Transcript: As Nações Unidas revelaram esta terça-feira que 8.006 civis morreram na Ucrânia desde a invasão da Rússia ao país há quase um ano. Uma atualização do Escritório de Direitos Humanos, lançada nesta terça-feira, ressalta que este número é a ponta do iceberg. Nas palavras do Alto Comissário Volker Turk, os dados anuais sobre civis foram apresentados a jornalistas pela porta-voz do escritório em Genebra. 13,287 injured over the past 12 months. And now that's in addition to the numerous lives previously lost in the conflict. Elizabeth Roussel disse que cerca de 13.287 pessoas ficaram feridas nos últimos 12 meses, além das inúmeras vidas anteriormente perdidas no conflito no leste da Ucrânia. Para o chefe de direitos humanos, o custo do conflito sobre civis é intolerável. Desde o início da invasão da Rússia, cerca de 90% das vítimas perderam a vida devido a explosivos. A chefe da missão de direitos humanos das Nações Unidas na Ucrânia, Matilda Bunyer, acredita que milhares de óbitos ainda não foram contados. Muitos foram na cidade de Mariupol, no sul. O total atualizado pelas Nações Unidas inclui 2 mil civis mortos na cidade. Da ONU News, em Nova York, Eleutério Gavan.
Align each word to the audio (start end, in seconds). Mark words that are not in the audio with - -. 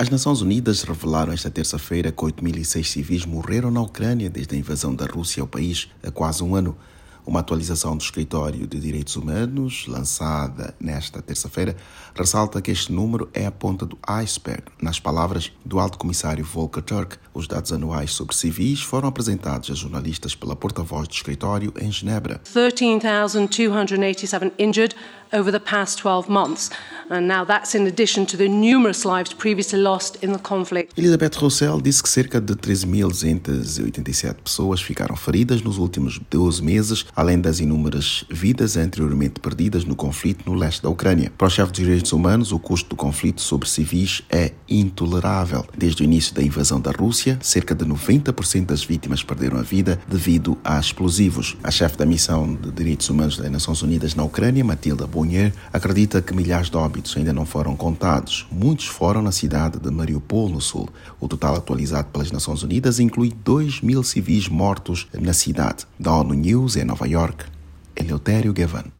As 0.00 0.08
Nações 0.08 0.40
Unidas 0.40 0.82
revelaram 0.82 1.30
esta 1.30 1.50
terça-feira 1.50 2.10
que 2.10 2.24
8.006 2.24 2.84
civis 2.84 3.26
morreram 3.26 3.70
na 3.70 3.82
Ucrânia 3.82 4.30
desde 4.30 4.56
a 4.56 4.58
invasão 4.58 4.94
da 4.94 5.04
Rússia 5.04 5.42
ao 5.42 5.46
país 5.46 5.90
há 6.02 6.10
quase 6.10 6.42
um 6.42 6.54
ano. 6.54 6.74
Uma 7.26 7.40
atualização 7.40 7.94
do 7.94 8.02
Escritório 8.02 8.66
de 8.66 8.80
Direitos 8.80 9.14
Humanos, 9.14 9.84
lançada 9.86 10.74
nesta 10.80 11.20
terça-feira, 11.20 11.76
ressalta 12.14 12.62
que 12.62 12.70
este 12.70 12.90
número 12.90 13.28
é 13.34 13.44
a 13.44 13.52
ponta 13.52 13.84
do 13.84 13.98
iceberg. 14.06 14.62
Nas 14.80 14.98
palavras 14.98 15.52
do 15.66 15.78
Alto 15.78 15.98
Comissário 15.98 16.46
Volker 16.46 16.82
Turk, 16.82 17.18
os 17.34 17.46
dados 17.46 17.70
anuais 17.70 18.12
sobre 18.12 18.34
civis 18.34 18.80
foram 18.80 19.06
apresentados 19.06 19.70
a 19.70 19.74
jornalistas 19.74 20.34
pela 20.34 20.56
porta-voz 20.56 21.06
do 21.06 21.12
escritório 21.12 21.74
em 21.78 21.92
Genebra. 21.92 22.40
13,287 22.50 24.50
injured 24.58 24.96
over 25.30 25.52
the 25.52 25.60
past 25.60 26.02
12 26.02 26.30
months. 26.30 26.70
And 27.10 27.22
now 27.22 27.44
that's 27.44 27.74
in 27.74 27.88
addition 27.88 28.24
to 28.26 28.36
the 28.36 28.48
numerous 28.48 29.04
lives 29.04 29.34
previously 29.34 29.80
lost 29.80 30.22
in 30.22 30.32
the 30.32 30.38
conflict. 30.38 30.96
Elizabeth 30.96 31.36
Roussel 31.40 31.80
disse 31.80 32.00
que 32.00 32.08
cerca 32.08 32.40
de 32.40 32.54
13.287 32.54 34.34
pessoas 34.44 34.80
ficaram 34.80 35.16
feridas 35.16 35.60
nos 35.60 35.76
últimos 35.76 36.20
12 36.30 36.62
meses, 36.62 37.04
além 37.16 37.40
das 37.40 37.58
inúmeras 37.58 38.24
vidas 38.30 38.76
anteriormente 38.76 39.40
perdidas 39.40 39.84
no 39.84 39.96
conflito 39.96 40.48
no 40.48 40.56
leste 40.56 40.84
da 40.84 40.88
Ucrânia. 40.88 41.32
Para 41.36 41.48
o 41.48 41.50
chefe 41.50 41.72
de 41.72 41.82
direitos 41.82 42.12
humanos, 42.12 42.52
o 42.52 42.60
custo 42.60 42.90
do 42.90 42.96
conflito 42.96 43.40
sobre 43.40 43.68
civis 43.68 44.22
é 44.30 44.52
intolerável. 44.68 45.66
Desde 45.76 46.02
o 46.02 46.04
início 46.04 46.32
da 46.32 46.42
invasão 46.42 46.80
da 46.80 46.92
Rússia, 46.92 47.36
cerca 47.42 47.74
de 47.74 47.84
90% 47.84 48.66
das 48.66 48.84
vítimas 48.84 49.24
perderam 49.24 49.58
a 49.58 49.62
vida 49.62 50.00
devido 50.06 50.56
a 50.62 50.78
explosivos. 50.78 51.56
A 51.64 51.72
chefe 51.72 51.96
da 51.98 52.06
missão 52.06 52.54
de 52.54 52.70
direitos 52.70 53.10
humanos 53.10 53.36
das 53.36 53.50
Nações 53.50 53.82
Unidas 53.82 54.14
na 54.14 54.22
Ucrânia, 54.22 54.64
Matilda 54.64 55.08
Bunyer, 55.08 55.52
acredita 55.72 56.22
que 56.22 56.32
milhares 56.32 56.70
de 56.70 56.76
óbitos 57.00 57.16
ainda 57.16 57.32
não 57.32 57.46
foram 57.46 57.74
contados. 57.74 58.46
Muitos 58.52 58.86
foram 58.86 59.22
na 59.22 59.32
cidade 59.32 59.78
de 59.78 59.90
Mariupol, 59.90 60.50
no 60.50 60.60
sul. 60.60 60.88
O 61.18 61.26
total 61.26 61.56
atualizado 61.56 62.08
pelas 62.08 62.30
Nações 62.30 62.62
Unidas 62.62 63.00
inclui 63.00 63.32
2 63.42 63.80
mil 63.80 64.02
civis 64.02 64.48
mortos 64.48 65.08
na 65.18 65.32
cidade. 65.32 65.86
Da 65.98 66.14
ONU 66.14 66.34
News, 66.34 66.76
em 66.76 66.84
Nova 66.84 67.08
York, 67.08 67.44
Eleutério 67.96 68.52
Gavan. 68.52 68.92